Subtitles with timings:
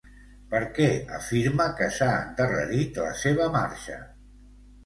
[0.53, 4.01] Per què afirma que s'ha endarrerit la seva marxa?